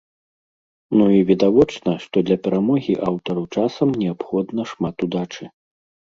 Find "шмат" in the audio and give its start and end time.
4.73-4.95